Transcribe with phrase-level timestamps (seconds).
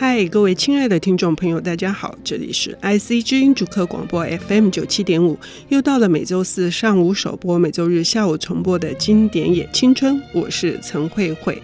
[0.00, 5.36] 嗨，各位亲爱的听众朋友，大家好，这里是 IC 之音主客广播 FM 九七点五，
[5.70, 11.60] 又到了每周四上午首播、每周日下午重播的经典也青春，我是陈慧慧。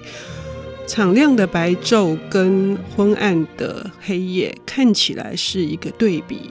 [0.84, 6.50] 敞亮的白昼跟昏暗的黑夜看起来是一个对比。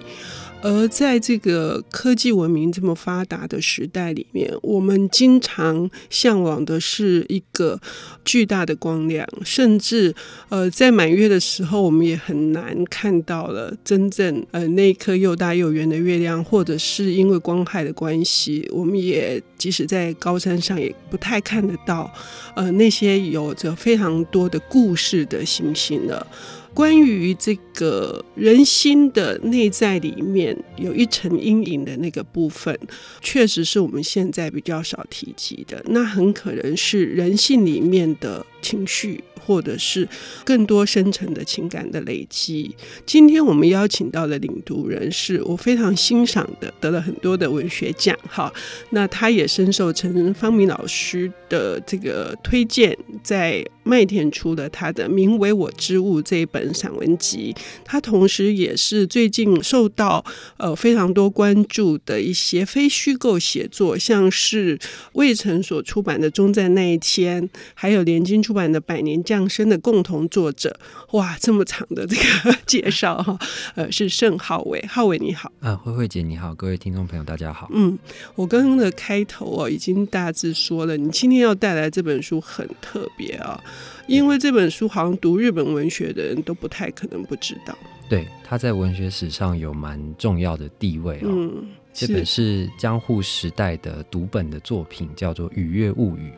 [0.64, 7.78] 而在这个科技文明这么发达的时代里面，我们经常向往的是一个
[8.24, 10.16] 巨大的光亮，甚至
[10.48, 22.10] 呃，在满月的时候，我们也很难看到了真正呃那一颗又大又圆的月亮，或者是因为光害的关系，我们也即使在高山上也不太看得到
[22.56, 26.26] 呃那些有着非常多的故事的星星了。
[26.74, 32.78] 关于这个人心的内在里面有一层阴影的那个部分，
[33.22, 35.84] 确实是我们现在比较少提及的。
[35.88, 39.24] 那很可能是人性里面的情绪。
[39.46, 40.08] 或者是
[40.44, 42.76] 更多深层的情感的累积。
[43.06, 48.18] 今天我们邀请到的领读人是我非常欣赏的，得了很多的文学奖。
[48.28, 48.52] 哈，
[48.92, 57.54] 那他也深受陈芳明老师的这个推荐，在麦田出了他的《名为我之物》这一本散文集。
[57.84, 60.24] 他同时也是最近受到
[60.58, 64.80] 呃非常多关注的一些非虚构写作，像是
[65.14, 70.72] 魏晨所出版的《终在那一天》，还有联经出版的《百年降生的共同作者，
[71.14, 73.36] 哇，这么长的这个 介绍哈，
[73.74, 77.98] 呃，是盛浩伟，浩伟你好，啊，慧慧姐你好，各位听众朋友大家好，嗯，
[78.36, 83.60] 我刚刚的开头哦，已经大致说了，你今天要带来这本书很特别啊，
[84.08, 87.76] 因为这本书好像读日本文学的人都不太可能不知道，
[88.08, 96.30] 对，他在文学史上有蛮重要的地位哦，嗯，这本是江户时代的读本的作品，叫做《雨月物语》。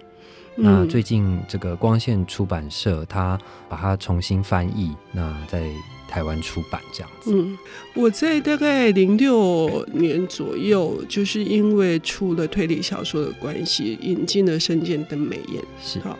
[0.55, 3.37] 那最近这个光线出版社，他
[3.67, 5.69] 把它重新翻译，那在
[6.07, 7.33] 台湾出版这样子。
[7.33, 7.57] 嗯，
[7.93, 15.61] 我在大概零六年左右，就是因为出了推理小说的关系，引进了深见登美彦。
[15.83, 16.17] 是好。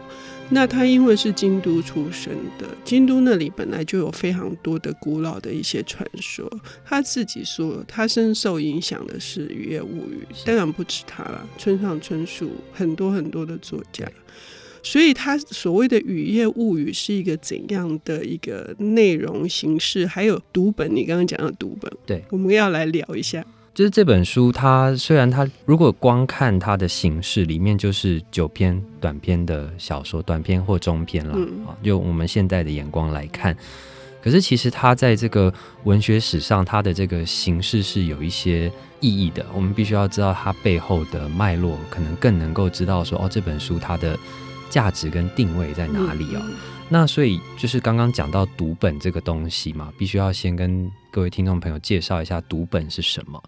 [0.50, 6.47] 那他因为是京都出生的，京都那里本来就有非常多的古老的一些传说。
[6.85, 14.09] 他自己说，他深受影响的是《雨夜物语》，当然不止他了，村上春树很多很多的作家。
[14.83, 20.06] 所以，他所谓的《雨夜物语》是一个怎样的一个内容形式？
[20.06, 23.44] 还有读本，你刚刚讲的读本，对，我们要来聊一下。
[23.75, 31.36] 就是这本书，它虽然它如果光看它的形式，里面就是九篇短篇的小说，短篇或中篇了
[31.68, 31.75] 啊。
[31.81, 33.53] 用我们现在的眼光来看，
[34.24, 35.53] 可是其实它在这个
[35.84, 38.72] 文学史上，它的这个形式是有一些
[39.02, 39.46] 意义的。
[39.53, 44.18] 我们必须要知道它背后的脉络，可能更能够知道说，哦，这本书它的
[44.69, 46.42] 价值跟定位在哪里哦。
[46.88, 53.41] 那所以就是刚刚讲到读本这个东西嘛，必须要先跟各位听众朋友介绍一下读本是什么。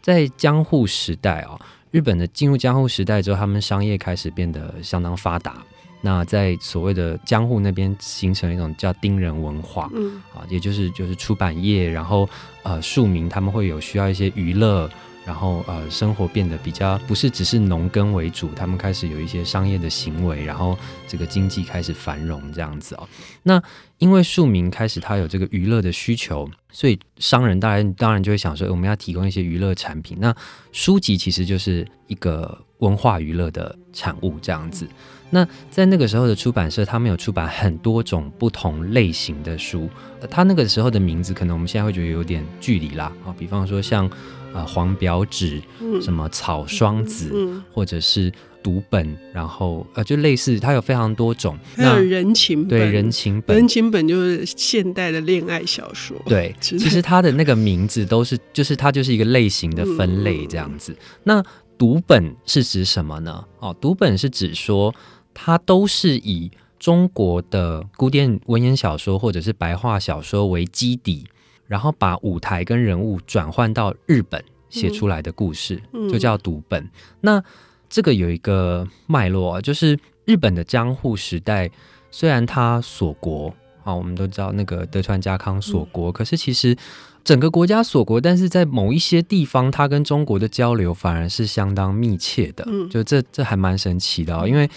[0.00, 1.58] 在江户时代啊，
[1.90, 5.62] 日本的进入江户时代之后，他们商业开始变得相当发达。
[6.00, 12.26] 那在所谓的江户那边形成一种叫丁人文化，嗯，啊，也就是就是出版业，然后
[12.62, 14.88] 呃庶民他们会有需要一些娱乐。
[15.30, 20.76] 然后呃，生活变得比较不是只是农耕为主，他们开始有一些商业的行为，然后
[21.06, 23.08] 这个经济开始繁荣这样子哦。
[23.44, 23.62] 那
[23.98, 30.18] 因为庶民开始他有这个娱乐的需求，所以商人当然当然就会想说，我们要提供一些娱乐产品。
[30.20, 30.34] 那
[30.72, 34.84] 书籍其实就是一个文化娱乐的产物这样子。
[35.30, 39.88] 那在那个时候的出版社，他们有出版很多种不同类型的书。
[40.28, 44.10] 他那个时候的名字，可能我们现在会觉得有点距离啦啊，比方说像。
[44.52, 45.62] 啊、呃，黄表纸，
[46.02, 51.58] 什么草霜子，或者是读本，然后呃，就类似，它有非常多种。
[51.76, 56.16] 还有人情本，对，人情本，人情本就是现代的恋爱小说。
[56.26, 60.92] 对， 其实它的那个名字都是，就是它就是一个类型的分类这样子。
[60.92, 61.44] 嗯、那
[61.78, 63.44] 读本是指什么呢？
[63.60, 64.94] 哦，读本是指说，
[65.32, 71.24] 它都是以中国的古典文言小说或者是白话小说为基底。
[71.70, 76.82] 然后把舞台跟人物转换到日本写出来的故事，嗯、就叫读本。
[76.82, 76.90] 嗯、
[77.20, 77.44] 那
[77.88, 81.70] 这个有一个脉络啊，就是日本的江户时代，
[82.10, 86.76] 虽然它锁国啊，我们都知道那个德川家康锁国，嗯、可是其实
[87.22, 92.64] 整个国家锁国，但是在某一些地方，它跟中国的交流反而是相当密切的。
[92.66, 94.68] 嗯、就这这还蛮神奇的哦，因为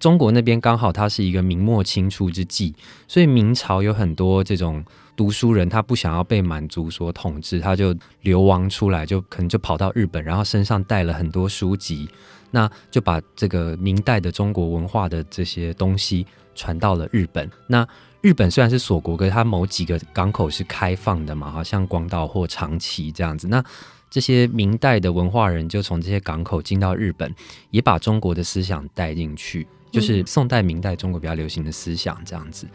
[0.00, 2.74] 中国那边刚好它是一个明末清初之际，
[3.06, 4.84] 所以明朝有很多这种。
[5.16, 12.08] 读书人他不想要被满族所统治，他就流亡出来，就可能就跑到日本，然后身上带了很多书籍，
[12.52, 17.50] 那就把这个明代的中国文化的这些东西传到了日本。
[17.66, 17.86] 那
[18.22, 23.46] 日本虽然是锁国，可是它某几个港口是开放的嘛，好像广岛或长崎这样子。
[23.46, 23.62] 那
[24.08, 27.34] 这些明代的文化人就从这些港口进到日本，
[27.70, 32.66] 也把中国的思想带进去，就是宋代、明代中国比较流行的思想这样子。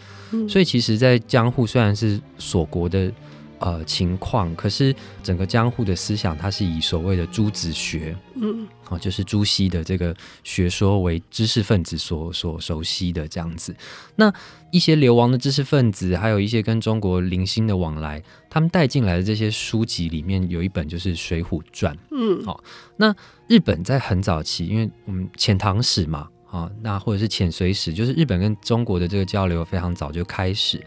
[0.50, 3.12] 所以，其实，在江户虽然是锁国的。
[3.58, 10.14] 呃，情况可是整个江户的思想，它是以所谓的朱子学，嗯，哦，就是朱熹的这个
[10.44, 13.74] 学说为知识分子所所熟悉的这样子。
[14.18, 14.32] 那
[14.72, 21.96] 一些流亡的知识分子，还有一些跟中国零星的往来，他们带进来的这些书籍里面，有一本就是《水浒传》。
[22.12, 22.62] 嗯，好，
[22.98, 23.16] 那
[23.48, 30.82] 日本在很早期，因为我们遣唐使嘛，啊，那或者是遣隋使，就是日本跟中国的这个交流非常早就开始。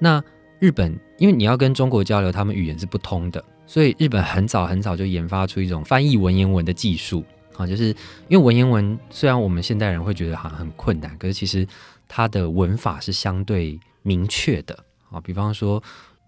[0.00, 0.20] 那
[0.58, 7.24] 日本，因为你要跟中国交流，他们语言是不通的，所以日本很早很早就研发出一种翻译文言文的技术
[7.56, 7.94] 啊，就是
[8.26, 11.64] 因为文言文虽然我们现代人会觉得好像很困难，可是其实
[12.08, 14.76] 它的文法是相对明确的
[15.10, 15.20] 啊。
[15.20, 15.80] 比方说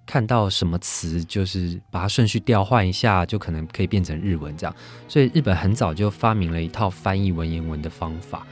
[0.06, 4.72] 看到什么词，就是把它顺序调换一下，就可能可以变成日文这样。
[5.08, 8.46] 所以日本很早就发明了一套翻译文言文的方法。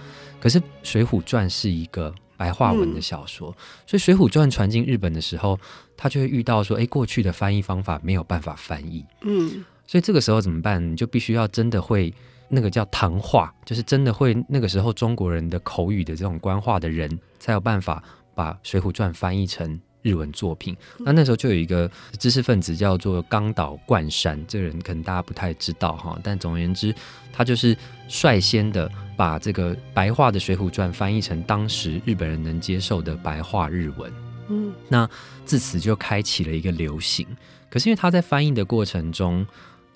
[0.44, 2.14] 可是《水浒传》是一个。
[2.36, 3.56] 白话文的小说，嗯、
[3.86, 5.56] 所以《水浒传》传进日本的时候，
[5.96, 10.84] 他就会遇到说：“哎，过去的翻译方法没有办法翻译。”嗯，所以这个时候怎么办？
[10.84, 12.12] 你就必须要真的会
[12.48, 17.08] 那个叫唐话，就是真的会那个时候中国人的口语的这种官话的人，
[17.38, 18.02] 才有办法
[18.34, 20.76] 把《水浒传》翻译成日文作品。
[21.00, 26.94] 那那时候就有一个知识分子叫做冈岛冠山，这个人可能大家不太知道哈，但总而言之，
[27.32, 28.88] 他就是率先的。
[29.16, 34.12] 把这个白话的《水浒传》翻译成当时日本人能接受的白话日文，
[34.48, 35.08] 嗯，那
[35.44, 37.24] 自此就开启了一个流行。
[37.70, 39.46] 可是因为他在翻译的过程中，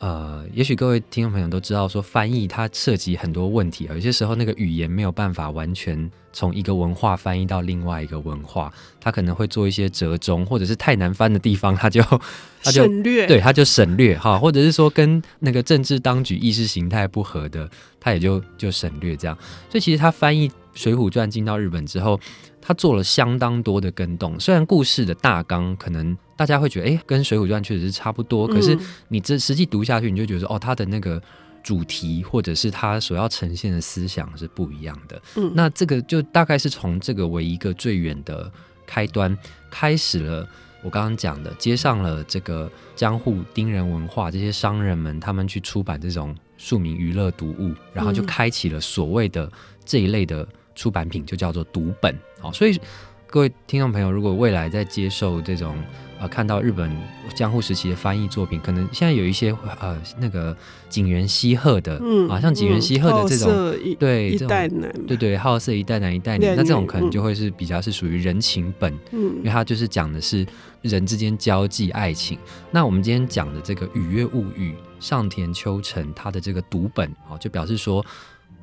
[0.01, 12.01] 呃，也许各位听众朋友都知道，说翻译它涉及很多问题，有些时候那个语言没有办法完全从一个文化翻译到另外一个文化，它可能会做一些折中，或者是太难翻的地方，它就
[12.63, 17.69] 它就省略，对，它就省略哈，或者是说跟那个政治当局意识形态不合的，
[17.99, 19.37] 它也就就省略这样。
[19.69, 22.21] 所以其实他翻译《水浒传》进到日本之后，
[22.69, 26.15] 他做了相当多的跟动，虽然故事的大纲可能。
[26.37, 28.47] 大家会觉得，哎、欸，跟《水浒传》确实是差不多。
[28.47, 28.79] 可是
[29.09, 31.21] 你这实际读下去，你就觉得说，哦，他的那个
[31.65, 35.21] 主题或者是他所要呈现的思想是不一样的。
[35.35, 38.49] 嗯，那这个就大概是从这个为一个最远的
[38.87, 39.37] 开端，
[39.69, 40.49] 开始了
[40.85, 49.51] 我刚刚讲的，接上了这个江户町人文化，这些商人们他们去出版这种庶民娱乐读物，然后就开启了所谓的
[49.85, 50.47] 这一类的
[50.79, 52.17] 出版品，就叫做读本。
[52.41, 52.81] 好，所以
[53.27, 55.75] 各位听众朋友，如果未来在接受这种
[56.19, 56.97] 啊、呃，看到日本
[57.35, 60.57] 江户时期的翻译作品，可能现在有一些呃，那个
[60.89, 63.51] 井原西鹤的，嗯，啊，像井原西鹤的这种，
[63.99, 70.47] 对，一代男，对对，好色一代男一代女，那这种可能就会是比较是属于人情本，嗯，因为它就是讲的是
[70.83, 72.39] 人之间交际爱情。
[72.71, 74.73] 那我们今天讲的这个《雨月物语》，
[75.05, 78.05] 上田秋成他的这个读本，啊，就表示说。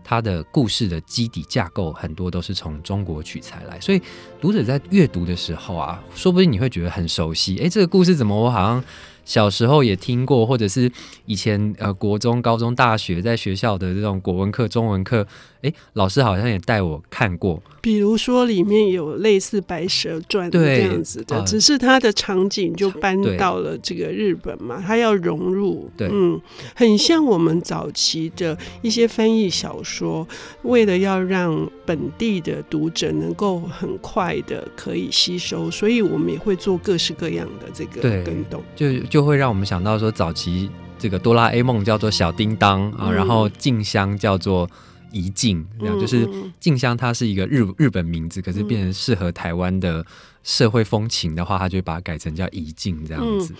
[0.07, 3.99] 他的故事的基底架构很多都是从中国取材来，所以
[4.39, 7.57] 读者在阅读的时候啊，说不定你会觉得很熟悉。
[7.57, 8.83] 诶，这个故事怎么我好像
[9.25, 10.91] 小时候也听过，或者是
[11.25, 15.25] 以前呃国中、高中、大学在学校的这种国文课、中文课，
[15.65, 17.61] 诶，老师好像也带我看过。
[17.81, 26.41] 比如说里面有类似《白蛇传》这样子的，只是它的场景就搬到了这个日本嘛，它要融入，对，嗯，
[26.75, 30.27] 很像我们早期的一些翻译小说，
[30.63, 44.67] 为了要让本地的读者能够很快的可以吸收，所以我们也会做各式各样的这个更动，就就会让我们想到说，早期这个哆啦 A 梦叫做小叮当啊，然后静香叫做。
[45.15, 46.27] 宜静，这样就是
[46.59, 50.05] 静香，它是一个日日本名字，可是变成适合台湾的
[50.45, 53.53] 社会风情的话，他就把它改成叫宜静这样子。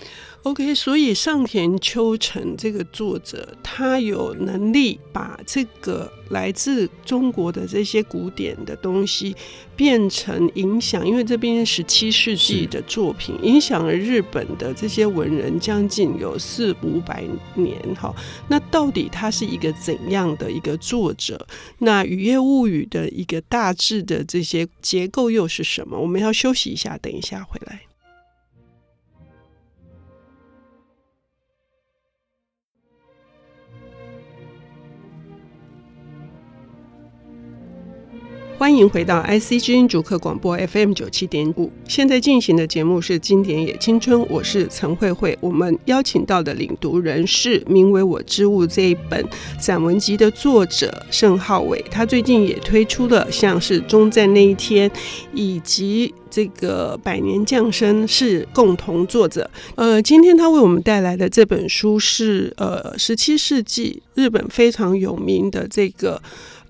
[0.43, 9.35] OK，所以上田秋成这个作者，他有能力把这个来自中国的这些古典的东西
[9.75, 17.23] 变成影响，因为这边十七世纪的作品影响了日本的这些文人将近有四五百
[17.55, 17.75] 年。
[17.95, 18.13] 哈，
[18.47, 21.43] 那到底他是一个怎样的一个作者？
[21.79, 25.97] 那《雨夜物语》的一个大致的这些结构又是什么？
[25.97, 27.94] 我们要休息一下，等一下回来。
[38.57, 45.37] 欢迎回到 IC 之音主客广播 FM 九七点五，现在进行的节目是《经典也青春》，我是陈慧慧。
[45.41, 49.23] 我们邀请到的领读人是《名为我之物》这一本
[49.59, 54.89] 散文集的作者盛浩伟，他最近也推出了像是《终战那一天》
[55.33, 59.49] 以及这个《百年降生》是共同作者。
[59.75, 66.21] 呃，今天他为我们带来的这本书是呃十七世纪日本非常有名的这个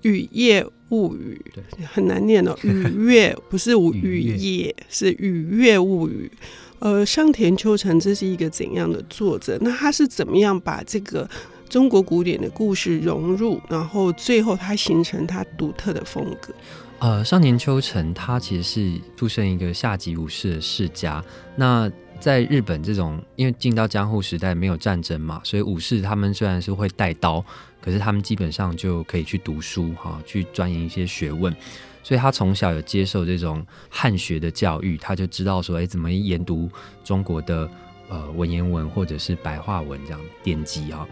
[0.02, 0.66] 雨夜。
[0.90, 6.30] 物语对很难念哦， 雨月不是雨夜，是雨月物语。
[6.78, 9.58] 呃，上田秋成这是一个怎样的作者？
[9.60, 11.28] 那他是怎么样把这个
[11.68, 16.54] 中国古典的故事融入，然后最后他形成他独特的风格？
[16.98, 21.24] 呃，上田秋成他其实是出生一个下级武士的世家。
[21.56, 27.44] 那在日本这种因为进到江户时代没有战争嘛，所以武士他们虽然是会带刀。
[27.78, 31.54] 可是他们基本上就可以去读书哈，去钻研一些学问，
[32.02, 36.68] 所以他从小有接受这种汉学的教育，他就知道说，哎，怎么研读
[37.04, 37.70] 中国的
[38.08, 41.06] 呃文言文或者是白话文这样典籍啊。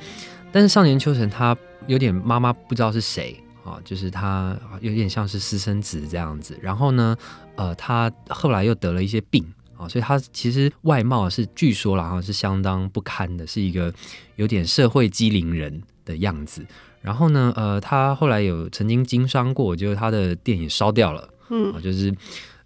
[0.51, 1.57] 但是少年秋成他
[1.87, 6.59] 有点妈妈不知道是谁啊，就是他有点像是私生子这样子。
[6.61, 7.17] 然后呢，
[7.55, 9.45] 呃，他后来又得了一些病
[9.77, 13.93] 啊，所以他其实外貌是据说啦，是相当不堪的，是一个
[14.37, 16.65] 有点社会机灵人的样子，
[17.01, 22.15] 然后呢，呃，他后来有曾经经商过，就是他的店也烧掉了，嗯，就是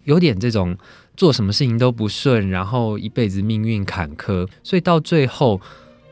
[0.03, 0.77] 有点这种
[1.17, 5.59] 做什么事情都不顺，然后一辈子命运坎坷，所以到最后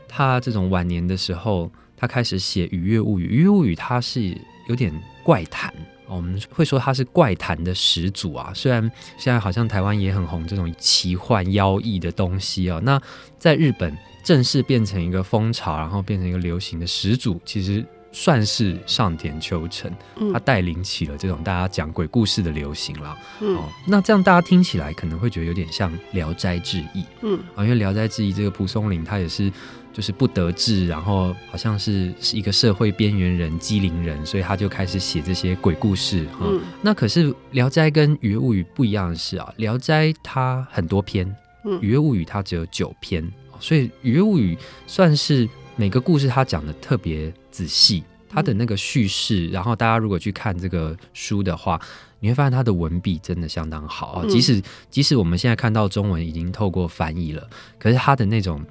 [0.06, 3.26] 他这种晚年的时候，他开始写《愉悦物语》。
[3.30, 4.36] 《愉悦物语》它是
[4.68, 5.72] 有点怪谈，
[6.08, 8.52] 我们会说它是怪谈的始祖啊。
[8.54, 8.82] 虽然
[9.18, 13.00] 现在好像台湾也很红这种奇幻妖异的东西啊，那
[13.38, 13.96] 在日本。
[14.24, 23.16] 正式变成一个风潮，然后变成一个流行的始祖，其实算是上田秋成，嗯、他带领起了这种大家讲鬼故事的流行了。
[23.40, 27.00] 嗯、哦，那这样大家听起来可能会觉得有点像《聊斋志异》。
[27.22, 29.50] 嗯，啊，因为《聊斋志异》这个蒲松龄他也是
[29.98, 36.24] 就是不得志，然后好像是是一个社会边缘人、机灵人，所以他就开始写这些鬼故事。
[36.26, 41.26] 哈、嗯，那可是《聊斋》跟《雨月物语》不一样的是啊，《聊斋》它很多篇，
[41.80, 43.28] 《雨月物语》它只有九篇。
[43.58, 44.54] 所以《雨月物语》
[44.86, 51.80] 算是每个故事它讲的特别仔细，他的那个叙事，然后大家如果去看这个书的话，
[52.20, 54.24] 你会发现他的文笔真的相当好啊。
[54.28, 54.62] 即使
[54.92, 57.48] 即使我们现在看到中文已经透过翻译了，
[57.80, 58.64] 可是他的那种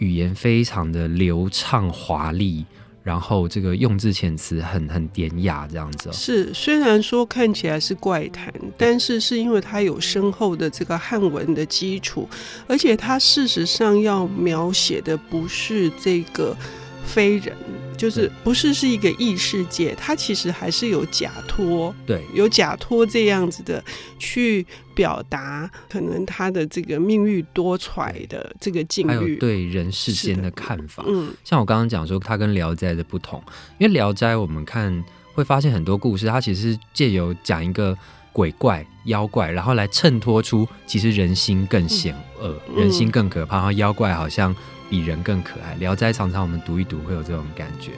[0.00, 2.66] 语言非常的流畅华丽。
[3.02, 6.12] 然后这个用字遣词很很典雅，这样子。
[6.12, 12.28] 是，虽然说看起来是怪谈，但是是因为它有深厚的这个汉文的基础，
[12.68, 16.54] 而且它事实上要描写的不是这个
[17.02, 17.56] 非人。
[18.00, 23.84] 就是不是是一个异世界，它其实还是有假托，对，有假托这样子的
[24.18, 31.04] 去表达，可能他的这个命运多舛的这个境遇，还有对人世间的看法。
[31.06, 33.38] 嗯，像我刚刚讲说，它跟《聊斋》的不同，
[33.76, 35.04] 因为《聊斋》我们看
[35.34, 37.94] 会发现很多故事，它其实是借由讲一个
[38.32, 44.56] 鬼怪、妖怪，然后来衬托出其实人心更险恶，嗯、人心更可怕，然后妖怪好像。
[44.90, 47.92] 比人更可爱，《聊斋》常常我们读一读会有这种感觉。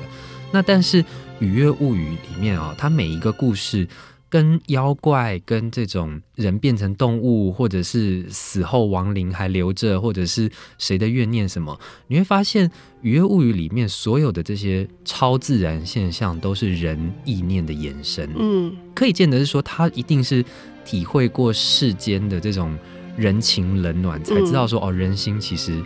[0.53, 1.03] 那但是
[1.41, 3.89] 《雨月物语》里面啊、哦，它每一个故事
[4.29, 12.69] 跟妖怪、跟这种人变成动物，或者是死后亡灵还留着，或者是谁的怨念什么，你会发现
[13.01, 18.29] 《雨月物语》里面所有的这些超自然现象都是人意念的延伸。
[18.37, 20.45] 嗯，可以见得是说，他一定是
[20.85, 22.77] 体会过世间的这种
[23.17, 25.83] 人情冷暖，才知道说哦，人心其实。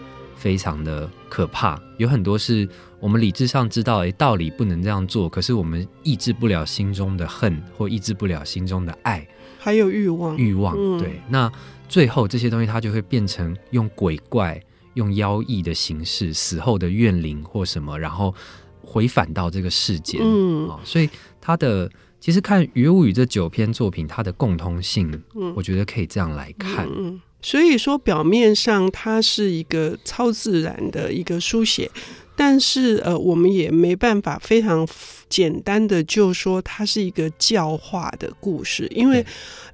[0.47, 2.69] 非常的可怕，有很多是
[3.01, 9.27] 我们理智上知道，诶，道理不能这样做，可是我们抑制不了心中的恨，或抑制不了心中的爱，
[9.59, 10.77] 还有欲望，欲望。
[10.79, 11.51] 嗯、对，那
[11.89, 14.63] 最后这些东西，它就会变成用鬼怪、
[14.95, 18.33] 用妖异的形式，死后的怨灵或什么，然后
[18.81, 20.21] 回返到这个世间。
[20.23, 21.11] 嗯，哦、所以
[21.41, 26.87] 它的其实看《于物语》这九篇作品，它的共通性，嗯，我觉得可以这样来看。
[26.89, 31.91] 嗯所以说，表面上它是一个超自然的一个书写，
[32.35, 34.87] 但是呃，我们也没办法非常
[35.29, 39.25] 简单的就说它是一个教化的故事，因为。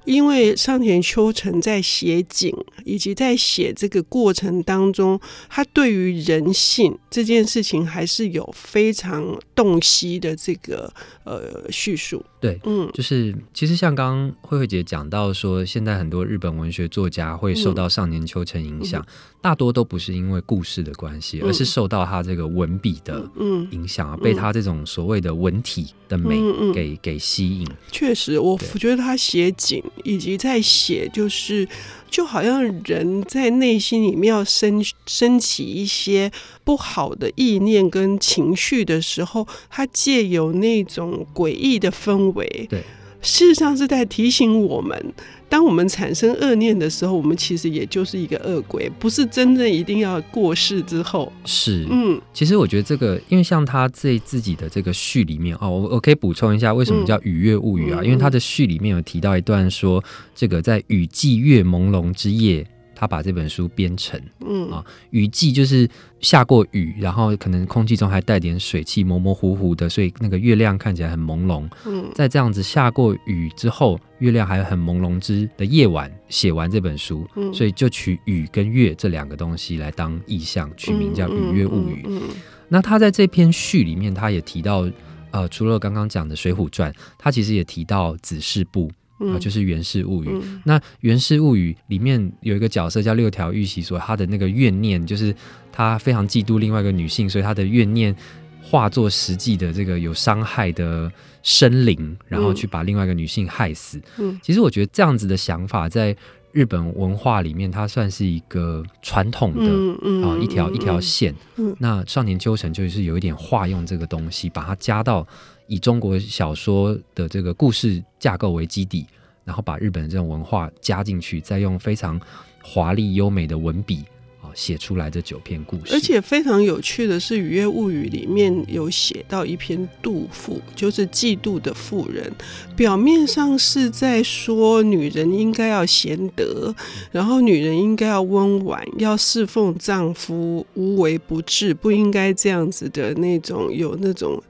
[0.05, 5.17] 因为上田秋成在写景以及在写这个过程当中，
[5.47, 10.91] 他对于人性这件事情还是有非常洞悉的这个
[11.23, 12.21] 呃叙述。
[12.41, 19.07] 对，嗯，就是其实像刚刚慧慧姐讲到说，现在很多日本文学作家会受到上田秋成影响，嗯、
[19.41, 23.25] 大多都不是因为故事的关系，而是受到他这个文笔的
[23.71, 26.39] 影响啊，嗯、被他这种所谓的文体的美
[26.73, 27.67] 给给吸引。
[27.91, 31.67] 确实，我觉得他写景以及在写，就是
[32.09, 36.31] 就好像人在内心里面要升升起一些
[36.63, 42.81] 不好的意念跟情绪的时候，他借由那种诡异的氛围，对。
[43.21, 45.13] 事实上是在提醒我们，
[45.53, 51.31] 当我们产生恶念的时候，我们其实也就是一个恶鬼，不是真正一定要过世之后。
[51.45, 57.99] 是，嗯，其实我觉得这个，因为像他在自己的这个序里面哦，我我可以补充一下，为什么叫《雨月物语》啊？
[58.01, 62.65] 嗯、因为他的序里面有提到一段说，这个在雨季月朦胧之夜。
[63.03, 65.89] 他把这本书编成，嗯啊，雨季就是
[66.21, 71.69] 下过雨，然后可能空气中还带点水汽，模模糊糊的，所以那个月亮看起来很朦胧。
[71.85, 82.03] 嗯，在这样子下过雨之后，月亮还很朦胧之的夜晚，写完这本书，嗯，所以就取雨跟月这两个东西来当意象，取名叫《雨月物语》。
[82.05, 82.21] 嗯，
[82.69, 84.89] 那他在这篇序里面，他也提到，
[85.31, 88.89] 呃，除了刚刚讲的《水浒传》，他其实也提到子氏部。
[89.19, 90.61] 啊，就是《源氏物语》嗯。
[90.65, 95.33] 那《源氏物语》里面有一个角色叫六条玉玺，说他的那个怨念就是
[95.71, 98.15] 他非常嫉妒另外一个女性，所以他的怨念
[98.61, 104.01] 化作实际的这个有伤害的生灵，然后去把另外一个女性害死。
[104.17, 106.15] 嗯，其实我觉得这样子的想法在
[106.51, 111.33] 日本文化里面，它算是一个传统的啊一条一条线。
[111.79, 115.25] 那少年秋成就是有一点化用这个东西，把它加到。
[115.67, 119.05] 以中国小说的这个故事架构为基底，
[119.45, 122.19] 然后把日本的这种文化加进去，再用非常
[122.61, 124.03] 华丽优美的文笔
[124.41, 125.93] 啊写出来这九篇故事。
[125.93, 132.31] 而且非常有趣的是，《雨月物语》里面有写到一篇妒妇，就是嫉妒的妇人。
[132.75, 136.75] 表面上是在说女人应该要贤德，
[137.11, 144.41] 然后女人应该要温婉，要侍奉丈夫，无微不至，不应该这样子的那种有那种。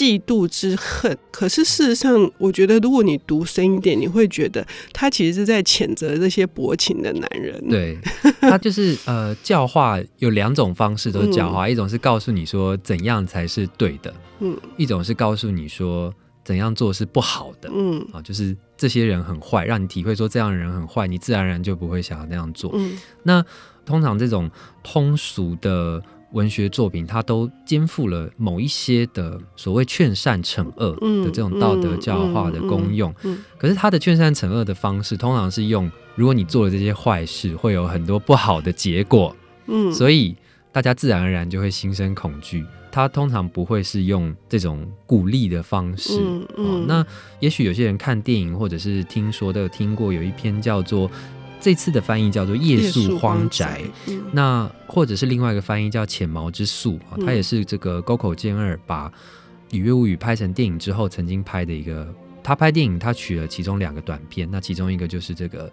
[0.00, 7.62] 嫉妒之恨，可是事实上，我觉得如果你读深一点，你会觉得他其实是在谴责这些薄情的男人。
[7.68, 7.98] 对，
[8.40, 16.10] 他就是呃，教化有两种方式都是教化，嗯、一种是告诉你说怎样才是对的，嗯，一种是告诉你说
[16.42, 22.70] 怎样做是不好的，嗯啊，就是这些人很坏，让你体会说这样的人很坏，你自然而然就不会想要那样做。
[22.72, 23.44] 嗯，那
[23.84, 24.50] 通常这种
[24.82, 26.02] 通俗的。
[26.32, 30.92] 文学作品，它都肩负了某一些的所谓劝善惩恶
[31.24, 33.12] 的这种道德教化的功用。
[33.58, 39.34] 可是，他的劝善惩恶的方式，通常是用：如果你做了这些坏事，会有很多不好的结果。
[39.66, 40.36] 嗯，所以
[40.72, 42.64] 大家自然而然就会心生恐惧。
[42.92, 46.20] 他通常不会是用这种鼓励的方式。
[46.56, 47.06] 嗯，那
[47.38, 51.10] 也许有些人看电影，或者是听说的听过有一篇叫做。
[51.60, 59.08] 这次的翻译叫做《夜宿荒宅》，嗯、那或者是另外一个翻译叫《浅茅之宿》啊，它也是这个沟口健二把
[59.70, 62.12] 《雨月物语》拍成电影之后曾经拍的一个。
[62.42, 65.68] 他拍电影，他取了其中两个短片，那其中一个就是这个《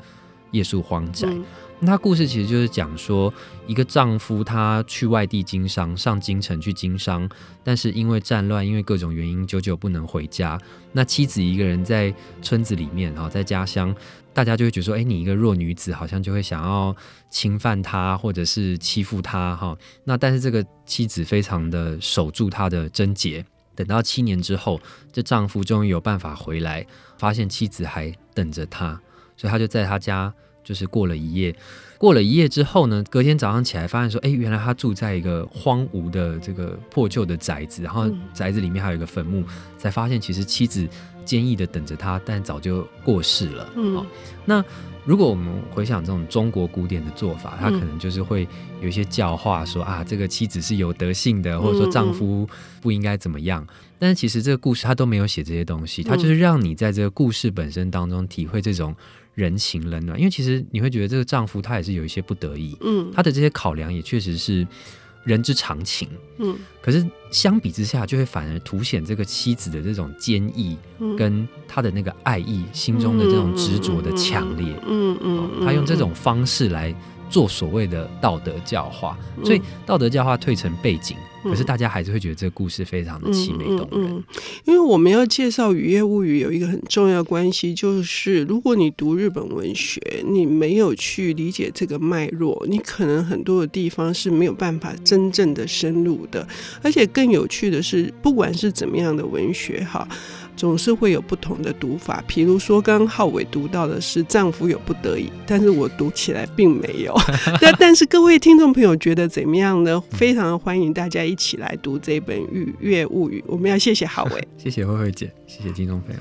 [0.51, 1.25] 夜宿荒宅》。
[1.31, 1.45] 嗯、
[1.79, 3.33] 那他故事其实就是讲说，
[3.65, 7.27] 一个丈夫他去外地经商，上京城去经商，
[7.63, 10.59] 但是因为战乱，因为各种原因，久久不能回家。
[10.91, 13.95] 那妻子一个人在村子里面然后，在家乡。
[14.37, 16.95] 大家就会觉得说，哎，你一个弱女子，好像就会想要
[17.27, 19.75] 侵犯她，或者是欺负她，哈。
[20.03, 24.79] 那但是这个妻子非常的守住她的贞洁，等到七年之后，
[25.11, 26.85] 这丈夫终于有办法回来，
[27.17, 29.01] 发现妻子还等着他，
[29.35, 30.31] 所以他就在他家
[30.63, 31.55] 就是过了一夜。
[31.97, 39.43] 过了一夜之后呢，隔天早上起来，发现说，哎，原来他住在一个荒芜的这个破旧的宅子，然后宅子里面还有一个坟墓，
[39.79, 40.87] 才发现其实妻子。
[41.27, 43.69] 坚毅的等着他，但早就过世了。
[43.75, 44.05] 嗯，
[44.45, 44.63] 那
[45.03, 48.47] 如果我们回想这种中国古典的做法，他可能就是会
[48.81, 52.47] 有一些教化说，说啊，这个妻子是有德性的，或者说丈夫
[52.81, 53.65] 不应该怎么样。
[53.99, 58.95] 但是其实这个故事他都没有写这些东西，他就是让你在这个故事本身当中体会这种
[59.35, 60.17] 人情冷暖。
[60.17, 64.65] 因为其实你会觉得这个丈夫他也是有一些不得已，嗯，他的这些考量也确实是。
[65.27, 70.77] 人之常情，嗯，可是相比之下，就会反而凸显这个妻子的这种坚毅，
[71.17, 76.95] 跟他的那个爱意，心中的这种执着的强烈，嗯嗯，他用这种方式来
[77.29, 81.15] 做所谓的道德教化，所以道德教化退成背景。
[81.43, 83.87] 可是大家还是会觉得这个故事非常的凄美动人。
[83.91, 84.23] 嗯嗯嗯，
[84.65, 96.45] 因为我们要介绍《雨夜物语》有一个很重要关系，就是如果你读日本文学，你没有去理解这个脉络，你可能很多的地方是没有办法真正的深入的。
[96.81, 100.05] 而且更有趣的是，不管是怎么样的文学哈。
[100.57, 102.21] 总是会有不同的读法。
[102.27, 107.15] 比如说，刚刚浩伟读到的是“丈夫有不得已”，但是我读起来并没有。
[107.61, 110.03] 但但是各位听众朋友觉得怎么样呢？
[110.09, 113.39] 非常欢迎大家一起来读这本《雨月物语》。
[113.47, 116.19] 我们要谢谢浩伟， 谢谢慧慧姐，谢谢听众朋友。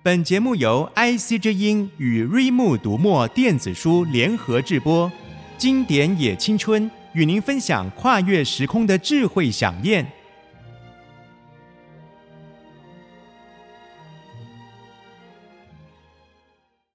[0.00, 5.10] 本节目由 IC 之音与瑞木读墨电子书联合制播，
[5.58, 10.06] 经典也青春与您分享跨越时空的智慧想念。